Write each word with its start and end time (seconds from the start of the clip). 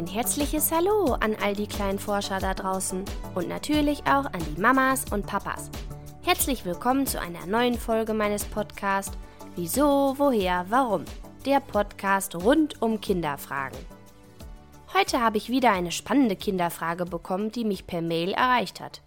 Ein 0.00 0.06
herzliches 0.06 0.72
Hallo 0.72 1.12
an 1.20 1.36
all 1.42 1.54
die 1.54 1.66
kleinen 1.66 1.98
Forscher 1.98 2.38
da 2.38 2.54
draußen 2.54 3.04
und 3.34 3.48
natürlich 3.50 4.00
auch 4.06 4.24
an 4.24 4.40
die 4.48 4.58
Mamas 4.58 5.04
und 5.12 5.26
Papas. 5.26 5.70
Herzlich 6.22 6.64
willkommen 6.64 7.06
zu 7.06 7.20
einer 7.20 7.44
neuen 7.44 7.74
Folge 7.74 8.14
meines 8.14 8.46
Podcasts 8.46 9.12
Wieso, 9.56 10.14
woher, 10.16 10.64
warum? 10.70 11.04
Der 11.44 11.60
Podcast 11.60 12.34
rund 12.34 12.80
um 12.80 13.02
Kinderfragen. 13.02 13.78
Heute 14.94 15.20
habe 15.20 15.36
ich 15.36 15.50
wieder 15.50 15.70
eine 15.70 15.92
spannende 15.92 16.34
Kinderfrage 16.34 17.04
bekommen, 17.04 17.52
die 17.52 17.66
mich 17.66 17.86
per 17.86 18.00
Mail 18.00 18.32
erreicht 18.32 18.80
hat. 18.80 19.02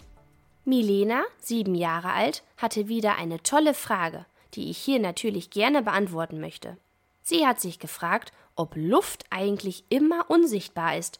Milena, 0.64 1.23
sieben 1.40 1.73
Jahre 1.73 2.12
alt, 2.12 2.44
hatte 2.58 2.88
wieder 2.88 3.16
eine 3.16 3.41
tolle 3.41 3.73
Frage, 3.73 4.28
die 4.54 4.70
ich 4.70 4.78
hier 4.78 5.00
natürlich 5.00 5.50
gerne 5.50 5.82
beantworten 5.82 6.40
möchte. 6.40 6.78
Sie 7.23 7.48
hat 7.48 7.59
sich 7.59 7.80
gefragt, 7.80 8.32
ob 8.55 8.76
Luft 8.76 9.26
eigentlich 9.30 9.86
immer 9.90 10.30
unsichtbar 10.30 10.98
ist. 10.98 11.20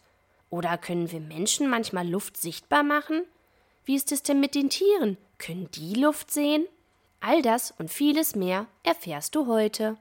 Oder 0.49 0.77
können 0.77 1.11
wir 1.11 1.20
Menschen 1.20 1.70
manchmal 1.70 2.07
Luft 2.07 2.38
sichtbar 2.38 2.84
machen? 2.84 3.23
Wie 3.85 3.95
ist 3.95 4.11
es 4.11 4.21
denn 4.21 4.39
mit 4.39 4.53
den 4.53 4.70
Tieren? 4.70 5.17
Können 5.39 5.70
die 5.71 5.95
Luft 5.95 6.30
sehen? 6.30 6.67
All 7.20 7.41
das 7.41 7.73
und 7.80 7.89
vieles 7.89 8.35
mehr 8.35 8.67
erfährst 8.84 9.34
du 9.34 9.47
heute. 9.47 9.97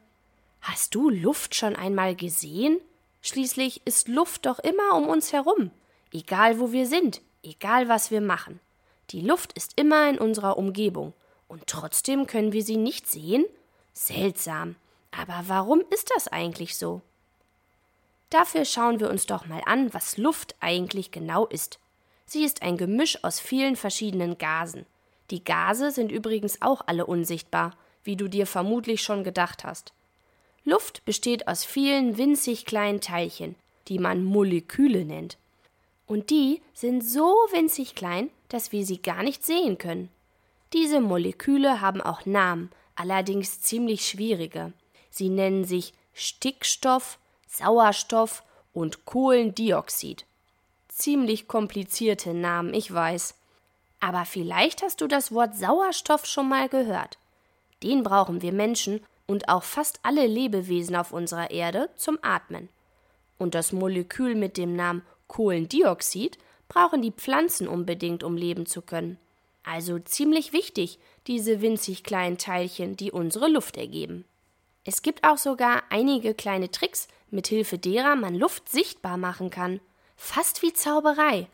Hast 0.60 0.94
du 0.94 1.08
Luft 1.08 1.54
schon 1.54 1.74
einmal 1.74 2.14
gesehen? 2.14 2.80
Schließlich 3.22 3.82
ist 3.84 4.08
Luft 4.08 4.46
doch 4.46 4.58
immer 4.58 4.94
um 4.96 5.08
uns 5.08 5.32
herum, 5.32 5.70
egal 6.12 6.58
wo 6.58 6.72
wir 6.72 6.86
sind, 6.86 7.22
egal 7.42 7.88
was 7.88 8.10
wir 8.10 8.20
machen. 8.20 8.60
Die 9.10 9.20
Luft 9.20 9.52
ist 9.54 9.72
immer 9.76 10.08
in 10.10 10.18
unserer 10.18 10.58
Umgebung, 10.58 11.12
und 11.46 11.66
trotzdem 11.66 12.26
können 12.26 12.52
wir 12.52 12.62
sie 12.62 12.76
nicht 12.76 13.08
sehen? 13.08 13.44
Seltsam. 13.92 14.74
Aber 15.12 15.44
warum 15.46 15.82
ist 15.90 16.10
das 16.14 16.26
eigentlich 16.26 16.76
so? 16.76 17.00
Dafür 18.30 18.64
schauen 18.64 18.98
wir 18.98 19.10
uns 19.10 19.26
doch 19.26 19.46
mal 19.46 19.62
an, 19.66 19.94
was 19.94 20.16
Luft 20.16 20.56
eigentlich 20.58 21.10
genau 21.10 21.46
ist. 21.46 21.78
Sie 22.24 22.44
ist 22.44 22.62
ein 22.62 22.78
Gemisch 22.78 23.22
aus 23.22 23.38
vielen 23.38 23.76
verschiedenen 23.76 24.38
Gasen. 24.38 24.86
Die 25.30 25.44
Gase 25.44 25.90
sind 25.90 26.10
übrigens 26.10 26.62
auch 26.62 26.82
alle 26.86 27.06
unsichtbar, 27.06 27.76
wie 28.04 28.16
du 28.16 28.28
dir 28.28 28.46
vermutlich 28.46 29.02
schon 29.02 29.22
gedacht 29.22 29.64
hast. 29.64 29.92
Luft 30.64 31.04
besteht 31.04 31.46
aus 31.46 31.64
vielen 31.64 32.16
winzig 32.16 32.64
kleinen 32.64 33.00
Teilchen, 33.00 33.54
die 33.88 33.98
man 33.98 34.24
Moleküle 34.24 35.04
nennt. 35.04 35.36
Und 36.06 36.30
die 36.30 36.62
sind 36.72 37.02
so 37.04 37.34
winzig 37.52 37.94
klein, 37.94 38.30
dass 38.48 38.72
wir 38.72 38.84
sie 38.86 39.02
gar 39.02 39.22
nicht 39.22 39.44
sehen 39.44 39.76
können. 39.76 40.08
Diese 40.72 41.00
Moleküle 41.00 41.80
haben 41.80 42.00
auch 42.00 42.24
Namen, 42.24 42.70
allerdings 42.94 43.60
ziemlich 43.60 44.06
schwierige. 44.06 44.72
Sie 45.12 45.28
nennen 45.28 45.64
sich 45.64 45.92
Stickstoff, 46.14 47.18
Sauerstoff 47.46 48.42
und 48.72 49.04
Kohlendioxid. 49.04 50.24
Ziemlich 50.88 51.46
komplizierte 51.46 52.32
Namen, 52.32 52.72
ich 52.72 52.92
weiß. 52.92 53.34
Aber 54.00 54.24
vielleicht 54.24 54.82
hast 54.82 55.02
du 55.02 55.06
das 55.06 55.32
Wort 55.32 55.54
Sauerstoff 55.54 56.24
schon 56.24 56.48
mal 56.48 56.68
gehört. 56.68 57.18
Den 57.82 58.02
brauchen 58.02 58.40
wir 58.40 58.52
Menschen 58.52 59.00
und 59.26 59.48
auch 59.50 59.62
fast 59.64 60.00
alle 60.02 60.26
Lebewesen 60.26 60.96
auf 60.96 61.12
unserer 61.12 61.50
Erde 61.50 61.90
zum 61.96 62.18
Atmen. 62.22 62.70
Und 63.38 63.54
das 63.54 63.72
Molekül 63.72 64.34
mit 64.34 64.56
dem 64.56 64.74
Namen 64.74 65.02
Kohlendioxid 65.28 66.38
brauchen 66.68 67.02
die 67.02 67.12
Pflanzen 67.12 67.68
unbedingt, 67.68 68.24
um 68.24 68.36
leben 68.36 68.64
zu 68.64 68.80
können. 68.80 69.18
Also 69.62 69.98
ziemlich 69.98 70.54
wichtig, 70.54 70.98
diese 71.26 71.60
winzig 71.60 72.02
kleinen 72.02 72.38
Teilchen, 72.38 72.96
die 72.96 73.12
unsere 73.12 73.48
Luft 73.48 73.76
ergeben. 73.76 74.24
Es 74.84 75.02
gibt 75.02 75.24
auch 75.24 75.38
sogar 75.38 75.82
einige 75.90 76.34
kleine 76.34 76.70
Tricks, 76.70 77.08
mit 77.30 77.46
Hilfe 77.46 77.78
derer 77.78 78.16
man 78.16 78.34
Luft 78.34 78.68
sichtbar 78.68 79.16
machen 79.16 79.50
kann. 79.50 79.80
Fast 80.16 80.62
wie 80.62 80.72
Zauberei. 80.72 81.48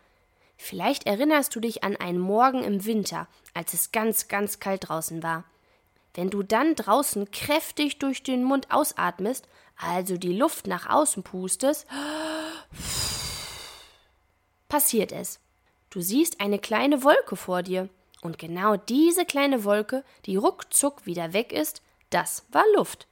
Vielleicht 0.57 1.07
erinnerst 1.07 1.55
du 1.55 1.61
dich 1.61 1.85
an 1.85 1.97
einen 1.97 2.19
Morgen 2.19 2.65
im 2.65 2.85
Winter, 2.85 3.29
als 3.55 3.75
es 3.75 3.93
ganz, 3.93 4.29
ganz 4.29 4.59
kalt 4.61 4.89
draußen 4.89 5.23
war. 5.23 5.45
Wenn 6.15 6.31
du 6.31 6.43
dann 6.43 6.75
draußen 6.75 7.31
kräftig 7.31 7.99
durch 7.99 8.23
den 8.23 8.43
Mund 8.43 8.71
ausatmest, 8.71 9.47
also 9.77 10.17
die 10.17 10.37
Luft 10.37 10.67
nach 10.67 10.89
außen 10.89 11.23
pustest, 11.23 11.87
passiert 14.69 15.13
es. 15.13 15.39
Du 15.91 16.01
siehst 16.01 16.41
eine 16.41 16.59
kleine 16.59 17.05
Wolke 17.05 17.37
vor 17.37 17.63
dir. 17.63 17.89
Und 18.21 18.39
genau 18.39 18.77
diese 18.77 19.25
kleine 19.25 19.65
Wolke, 19.65 20.05
die 20.27 20.37
ruckzuck 20.37 21.07
wieder 21.07 21.33
weg 21.33 21.53
ist, 21.53 21.83
das 22.11 22.45
war 22.51 22.65
Luft. 22.75 23.08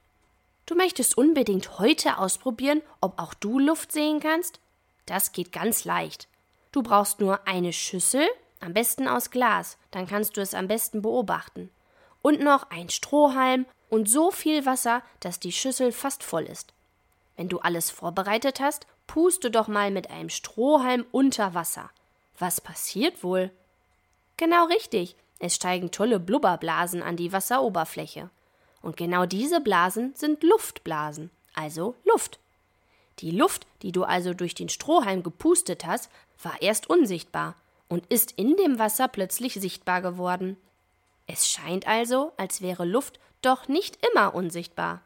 Du 0.66 0.74
möchtest 0.74 1.16
unbedingt 1.16 1.78
heute 1.78 2.18
ausprobieren, 2.18 2.82
ob 3.00 3.20
auch 3.20 3.34
du 3.34 3.60
Luft 3.60 3.92
sehen 3.92 4.18
kannst? 4.20 4.60
Das 5.06 5.30
geht 5.30 5.52
ganz 5.52 5.84
leicht. 5.84 6.28
Du 6.72 6.82
brauchst 6.82 7.20
nur 7.20 7.46
eine 7.46 7.72
Schüssel, 7.72 8.26
am 8.58 8.74
besten 8.74 9.06
aus 9.06 9.30
Glas, 9.30 9.78
dann 9.92 10.08
kannst 10.08 10.36
du 10.36 10.40
es 10.40 10.54
am 10.54 10.66
besten 10.66 11.02
beobachten. 11.02 11.70
Und 12.20 12.40
noch 12.40 12.70
ein 12.70 12.90
Strohhalm 12.90 13.64
und 13.88 14.10
so 14.10 14.32
viel 14.32 14.66
Wasser, 14.66 15.02
dass 15.20 15.38
die 15.38 15.52
Schüssel 15.52 15.92
fast 15.92 16.24
voll 16.24 16.42
ist. 16.44 16.72
Wenn 17.36 17.48
du 17.48 17.60
alles 17.60 17.90
vorbereitet 17.90 18.58
hast, 18.58 18.86
puste 19.06 19.52
doch 19.52 19.68
mal 19.68 19.92
mit 19.92 20.10
einem 20.10 20.30
Strohhalm 20.30 21.06
unter 21.12 21.54
Wasser. 21.54 21.90
Was 22.38 22.60
passiert 22.60 23.22
wohl? 23.22 23.52
Genau 24.36 24.64
richtig, 24.64 25.14
es 25.38 25.54
steigen 25.54 25.92
tolle 25.92 26.18
Blubberblasen 26.18 27.02
an 27.02 27.16
die 27.16 27.32
Wasseroberfläche. 27.32 28.30
Und 28.82 28.96
genau 28.96 29.26
diese 29.26 29.60
Blasen 29.60 30.14
sind 30.14 30.42
Luftblasen, 30.42 31.30
also 31.54 31.94
Luft. 32.04 32.38
Die 33.20 33.30
Luft, 33.30 33.66
die 33.82 33.92
du 33.92 34.04
also 34.04 34.34
durch 34.34 34.54
den 34.54 34.68
Strohhalm 34.68 35.22
gepustet 35.22 35.86
hast, 35.86 36.10
war 36.42 36.60
erst 36.60 36.88
unsichtbar 36.88 37.54
und 37.88 38.06
ist 38.06 38.32
in 38.32 38.56
dem 38.56 38.78
Wasser 38.78 39.08
plötzlich 39.08 39.54
sichtbar 39.54 40.02
geworden. 40.02 40.56
Es 41.26 41.48
scheint 41.48 41.86
also, 41.86 42.32
als 42.36 42.60
wäre 42.60 42.84
Luft 42.84 43.18
doch 43.42 43.68
nicht 43.68 43.98
immer 44.12 44.34
unsichtbar. 44.34 45.00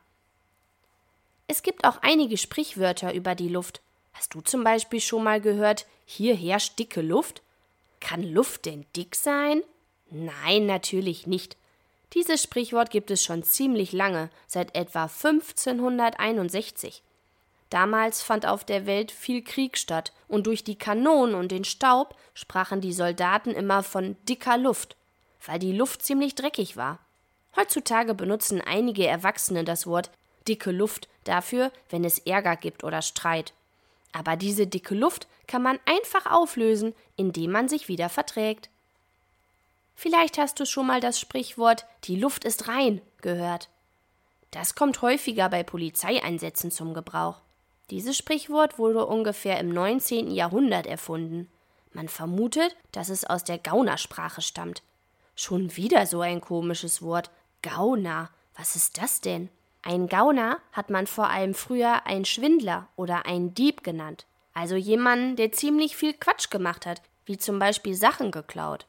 Es 1.46 1.62
gibt 1.62 1.84
auch 1.84 1.98
einige 2.02 2.36
Sprichwörter 2.36 3.12
über 3.14 3.34
die 3.34 3.48
Luft. 3.48 3.80
Hast 4.12 4.34
du 4.34 4.40
zum 4.40 4.64
Beispiel 4.64 5.00
schon 5.00 5.24
mal 5.24 5.40
gehört, 5.40 5.86
hier 6.04 6.34
herrscht 6.34 6.78
dicke 6.78 7.00
Luft? 7.00 7.42
Kann 8.00 8.22
Luft 8.22 8.66
denn 8.66 8.86
dick 8.96 9.16
sein? 9.16 9.62
Nein, 10.10 10.66
natürlich 10.66 11.26
nicht. 11.26 11.56
Dieses 12.14 12.42
Sprichwort 12.42 12.90
gibt 12.90 13.10
es 13.10 13.22
schon 13.22 13.42
ziemlich 13.42 13.92
lange, 13.92 14.30
seit 14.46 14.74
etwa 14.74 15.04
1561. 15.04 17.02
Damals 17.70 18.20
fand 18.20 18.46
auf 18.46 18.64
der 18.64 18.84
Welt 18.86 19.12
viel 19.12 19.42
Krieg 19.42 19.78
statt, 19.78 20.12
und 20.26 20.46
durch 20.46 20.64
die 20.64 20.76
Kanonen 20.76 21.36
und 21.36 21.52
den 21.52 21.64
Staub 21.64 22.16
sprachen 22.34 22.80
die 22.80 22.92
Soldaten 22.92 23.50
immer 23.50 23.82
von 23.82 24.16
dicker 24.28 24.58
Luft, 24.58 24.96
weil 25.46 25.60
die 25.60 25.72
Luft 25.72 26.02
ziemlich 26.02 26.34
dreckig 26.34 26.76
war. 26.76 26.98
Heutzutage 27.56 28.14
benutzen 28.14 28.60
einige 28.60 29.06
Erwachsene 29.06 29.64
das 29.64 29.86
Wort 29.86 30.10
dicke 30.48 30.72
Luft 30.72 31.08
dafür, 31.24 31.70
wenn 31.90 32.04
es 32.04 32.18
Ärger 32.18 32.56
gibt 32.56 32.84
oder 32.84 33.02
Streit. 33.02 33.52
Aber 34.12 34.36
diese 34.36 34.66
dicke 34.66 34.94
Luft 34.94 35.28
kann 35.46 35.62
man 35.62 35.78
einfach 35.84 36.26
auflösen, 36.30 36.94
indem 37.16 37.52
man 37.52 37.68
sich 37.68 37.88
wieder 37.88 38.08
verträgt. 38.08 38.68
Vielleicht 40.02 40.38
hast 40.38 40.58
du 40.58 40.64
schon 40.64 40.86
mal 40.86 41.00
das 41.00 41.20
Sprichwort 41.20 41.84
die 42.04 42.16
Luft 42.16 42.46
ist 42.46 42.68
rein 42.68 43.02
gehört. 43.20 43.68
Das 44.50 44.74
kommt 44.74 45.02
häufiger 45.02 45.50
bei 45.50 45.62
Polizeieinsätzen 45.62 46.70
zum 46.70 46.94
Gebrauch. 46.94 47.42
Dieses 47.90 48.16
Sprichwort 48.16 48.78
wurde 48.78 49.04
ungefähr 49.04 49.60
im 49.60 49.68
19. 49.68 50.30
Jahrhundert 50.30 50.86
erfunden. 50.86 51.50
Man 51.92 52.08
vermutet, 52.08 52.74
dass 52.92 53.10
es 53.10 53.26
aus 53.26 53.44
der 53.44 53.58
Gaunersprache 53.58 54.40
stammt. 54.40 54.82
Schon 55.36 55.76
wieder 55.76 56.06
so 56.06 56.22
ein 56.22 56.40
komisches 56.40 57.02
Wort. 57.02 57.30
Gauner. 57.60 58.30
Was 58.56 58.76
ist 58.76 58.96
das 58.96 59.20
denn? 59.20 59.50
Ein 59.82 60.08
Gauner 60.08 60.60
hat 60.72 60.88
man 60.88 61.06
vor 61.06 61.28
allem 61.28 61.52
früher 61.52 62.06
ein 62.06 62.24
Schwindler 62.24 62.88
oder 62.96 63.26
ein 63.26 63.52
Dieb 63.52 63.84
genannt. 63.84 64.24
Also 64.54 64.76
jemanden, 64.76 65.36
der 65.36 65.52
ziemlich 65.52 65.94
viel 65.94 66.14
Quatsch 66.14 66.48
gemacht 66.48 66.86
hat, 66.86 67.02
wie 67.26 67.36
zum 67.36 67.58
Beispiel 67.58 67.94
Sachen 67.94 68.30
geklaut. 68.30 68.86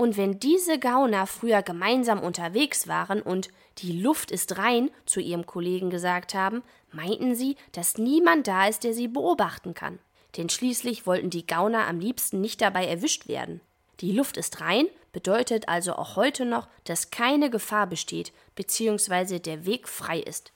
Und 0.00 0.16
wenn 0.16 0.40
diese 0.40 0.78
Gauner 0.78 1.26
früher 1.26 1.60
gemeinsam 1.60 2.20
unterwegs 2.20 2.88
waren 2.88 3.20
und 3.20 3.50
die 3.76 4.00
Luft 4.00 4.30
ist 4.30 4.56
rein 4.56 4.90
zu 5.04 5.20
ihrem 5.20 5.44
Kollegen 5.44 5.90
gesagt 5.90 6.32
haben, 6.32 6.62
meinten 6.90 7.34
sie, 7.34 7.56
dass 7.72 7.98
niemand 7.98 8.46
da 8.46 8.66
ist, 8.66 8.82
der 8.82 8.94
sie 8.94 9.08
beobachten 9.08 9.74
kann. 9.74 9.98
Denn 10.38 10.48
schließlich 10.48 11.06
wollten 11.06 11.28
die 11.28 11.46
Gauner 11.46 11.86
am 11.86 12.00
liebsten 12.00 12.40
nicht 12.40 12.62
dabei 12.62 12.86
erwischt 12.86 13.28
werden. 13.28 13.60
Die 14.00 14.12
Luft 14.12 14.38
ist 14.38 14.62
rein 14.62 14.86
bedeutet 15.12 15.68
also 15.68 15.92
auch 15.96 16.16
heute 16.16 16.46
noch, 16.46 16.66
dass 16.84 17.10
keine 17.10 17.50
Gefahr 17.50 17.86
besteht, 17.86 18.32
beziehungsweise 18.54 19.38
der 19.38 19.66
Weg 19.66 19.86
frei 19.86 20.20
ist. 20.20 20.50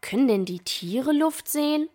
Können 0.00 0.26
denn 0.26 0.44
die 0.44 0.58
Tiere 0.58 1.12
Luft 1.12 1.46
sehen? 1.46 1.88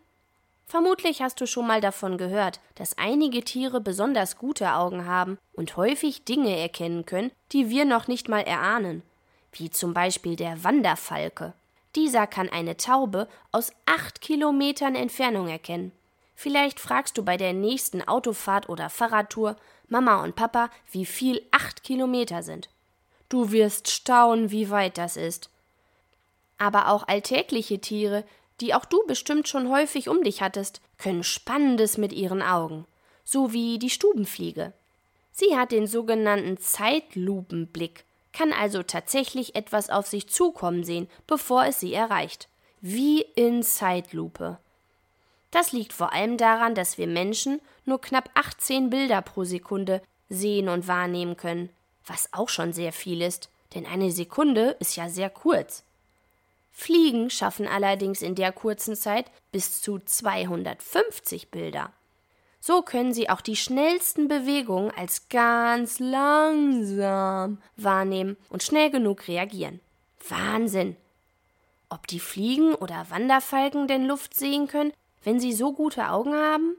Vermutlich 0.70 1.22
hast 1.22 1.40
du 1.40 1.48
schon 1.48 1.66
mal 1.66 1.80
davon 1.80 2.18
gehört, 2.18 2.60
dass 2.76 2.98
einige 2.98 3.42
Tiere 3.42 3.80
besonders 3.80 4.38
gute 4.38 4.74
Augen 4.74 5.06
haben 5.06 5.38
und 5.54 5.78
häufig 5.78 6.26
Dinge 6.26 6.60
erkennen 6.60 7.06
können, 7.06 7.32
die 7.54 7.70
wir 7.70 7.86
noch 7.86 8.10
nicht 8.10 8.28
mal 8.28 8.42
erahnen, 8.42 9.02
wie 9.54 9.70
zum 9.70 9.94
Beispiel 9.94 10.36
der 10.36 10.66
Wanderfalke. 10.66 11.54
Dieser 11.96 12.28
kann 12.28 12.50
eine 12.50 12.76
Taube 12.76 13.30
aus 13.54 13.72
acht 13.86 14.20
Kilometern 14.20 14.96
Entfernung 14.96 15.48
erkennen. 15.48 15.94
Vielleicht 16.36 16.82
fragst 16.82 17.18
du 17.18 17.24
bei 17.24 17.38
der 17.38 17.54
nächsten 17.54 18.06
Autofahrt 18.06 18.68
oder 18.68 18.90
Fahrradtour 18.90 19.56
Mama 19.88 20.22
und 20.22 20.36
Papa, 20.36 20.70
wie 20.92 21.06
viel 21.06 21.42
acht 21.52 21.82
Kilometer 21.82 22.44
sind. 22.44 22.70
Du 23.30 23.52
wirst 23.52 23.90
staunen, 23.90 24.52
wie 24.52 24.70
weit 24.70 24.98
das 24.98 25.16
ist. 25.16 25.50
Aber 26.58 26.90
auch 26.90 27.08
alltägliche 27.08 27.80
Tiere, 27.80 28.26
die 28.62 28.74
auch 28.74 28.86
du 28.86 29.06
bestimmt 29.08 29.48
schon 29.48 29.70
häufig 29.70 30.10
um 30.10 30.24
dich 30.24 30.42
hattest, 30.42 30.82
können 30.98 31.24
Spannendes 31.24 31.98
mit 31.98 32.12
ihren 32.12 32.42
Augen, 32.42 32.86
so 33.24 33.54
wie 33.54 33.80
die 33.80 33.90
Stubenfliege. 33.90 34.74
Sie 35.32 35.56
hat 35.56 35.72
den 35.72 35.86
sogenannten 35.86 36.58
Zeitlupenblick, 36.58 38.04
kann 38.34 38.54
also 38.54 38.84
tatsächlich 38.84 39.56
etwas 39.56 39.90
auf 39.90 40.08
sich 40.08 40.28
zukommen 40.28 40.84
sehen, 40.84 41.08
bevor 41.28 41.66
es 41.66 41.80
sie 41.80 41.94
erreicht. 41.94 42.48
Wie 42.82 43.22
in 43.22 43.64
Zeitlupe. 43.64 44.58
Das 45.52 45.72
liegt 45.72 45.94
vor 45.94 46.14
allem 46.14 46.38
daran, 46.38 46.76
dass 46.76 46.98
wir 46.98 47.08
Menschen 47.08 47.62
nur 47.86 48.02
knapp 48.02 48.30
18 48.34 48.90
Bilder 48.90 49.22
pro 49.22 49.44
Sekunde 49.44 50.02
sehen 50.30 50.70
und 50.70 50.88
wahrnehmen 50.88 51.38
können, 51.38 51.70
was 52.06 52.32
auch 52.34 52.50
schon 52.50 52.74
sehr 52.74 52.92
viel 52.92 53.22
ist, 53.22 53.50
denn 53.74 53.86
eine 53.86 54.12
Sekunde 54.12 54.76
ist 54.80 54.96
ja 54.96 55.10
sehr 55.10 55.30
kurz. 55.30 55.84
Fliegen 56.80 57.32
schaffen 57.32 57.68
allerdings 57.68 58.22
in 58.22 58.36
der 58.36 58.52
kurzen 58.52 58.96
Zeit 58.96 59.26
bis 59.52 59.82
zu 59.82 59.98
250 59.98 61.50
Bilder. 61.50 61.92
So 62.60 62.84
können 62.84 63.16
sie 63.16 63.32
auch 63.32 63.42
die 63.42 63.56
schnellsten 63.56 64.28
Bewegungen 64.28 64.92
als 64.92 65.28
ganz 65.28 65.98
langsam 65.98 67.58
wahrnehmen 67.78 68.38
und 68.50 68.62
schnell 68.62 68.92
genug 68.92 69.28
reagieren. 69.28 69.80
Wahnsinn! 70.30 70.96
Ob 71.90 72.06
die 72.06 72.20
Fliegen 72.20 72.76
oder 72.76 73.08
Wanderfalken 73.10 73.88
denn 73.88 74.06
Luft 74.06 74.36
sehen 74.36 74.68
können, 74.68 74.94
wenn 75.24 75.40
sie 75.40 75.54
so 75.54 75.74
gute 75.74 76.10
Augen 76.10 76.36
haben? 76.36 76.76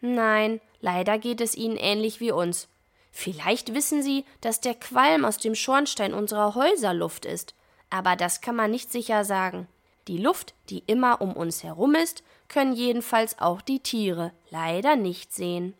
Nein, 0.00 0.60
leider 0.80 1.18
geht 1.18 1.40
es 1.40 1.56
ihnen 1.56 1.76
ähnlich 1.76 2.20
wie 2.20 2.30
uns. 2.30 2.68
Vielleicht 3.10 3.74
wissen 3.74 4.00
sie, 4.00 4.24
dass 4.42 4.60
der 4.60 4.74
Qualm 4.74 5.24
aus 5.24 5.38
dem 5.38 5.56
Schornstein 5.56 6.14
unserer 6.14 6.54
Häuser 6.54 6.94
Luft 6.94 7.26
ist 7.26 7.54
aber 7.90 8.16
das 8.16 8.40
kann 8.40 8.56
man 8.56 8.70
nicht 8.70 8.90
sicher 8.92 9.24
sagen. 9.24 9.66
Die 10.08 10.18
Luft, 10.18 10.54
die 10.70 10.82
immer 10.86 11.20
um 11.20 11.34
uns 11.34 11.62
herum 11.62 11.94
ist, 11.94 12.22
können 12.48 12.72
jedenfalls 12.72 13.38
auch 13.38 13.60
die 13.60 13.80
Tiere 13.80 14.32
leider 14.50 14.96
nicht 14.96 15.34
sehen. 15.34 15.74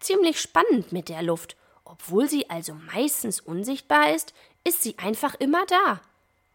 Ziemlich 0.00 0.40
spannend 0.40 0.92
mit 0.92 1.08
der 1.08 1.22
Luft. 1.22 1.56
Obwohl 1.84 2.28
sie 2.28 2.48
also 2.48 2.74
meistens 2.74 3.40
unsichtbar 3.40 4.14
ist, 4.14 4.32
ist 4.64 4.82
sie 4.82 4.96
einfach 4.98 5.34
immer 5.34 5.66
da. 5.66 6.00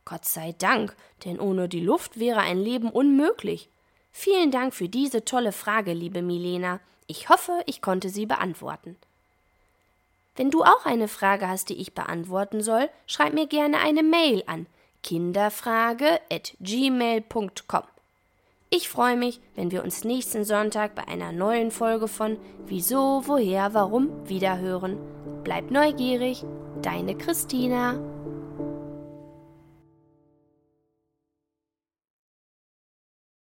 Gott 0.06 0.26
sei 0.26 0.56
Dank, 0.58 0.96
denn 1.26 1.40
ohne 1.40 1.68
die 1.68 1.80
Luft 1.80 2.20
wäre 2.20 2.40
ein 2.40 2.60
Leben 2.60 2.90
unmöglich. 2.90 3.70
Vielen 4.12 4.50
Dank 4.50 4.74
für 4.74 4.88
diese 4.88 5.26
tolle 5.26 5.52
Frage, 5.52 5.94
liebe 5.94 6.22
Milena. 6.22 6.80
Ich 7.08 7.30
hoffe, 7.30 7.62
ich 7.66 7.82
konnte 7.82 8.10
sie 8.10 8.26
beantworten. 8.26 8.96
Wenn 10.36 10.52
du 10.52 10.64
auch 10.64 10.86
eine 10.86 11.08
Frage 11.08 11.48
hast, 11.48 11.70
die 11.70 11.82
ich 11.82 11.94
beantworten 11.94 12.62
soll, 12.62 12.90
schreib 13.08 13.34
mir 13.34 13.48
gerne 13.48 13.80
eine 13.80 14.04
Mail 14.04 14.44
an 14.48 14.68
kinderfrage@gmail.com. 15.04 17.84
Ich 18.72 18.90
freue 18.90 19.16
mich, 19.16 19.40
wenn 19.56 19.70
wir 19.72 19.84
uns 19.84 20.04
nächsten 20.04 20.44
Sonntag 20.44 20.96
bei 20.96 21.08
einer 21.08 21.32
neuen 21.32 21.70
Folge 21.72 22.08
von 22.08 22.38
Wieso, 22.66 23.22
woher, 23.26 23.76
warum 23.76 24.10
wiederhören. 24.28 24.98
Bleib 25.44 25.70
neugierig, 25.70 26.44
deine 26.82 27.16
Christina. 27.16 28.00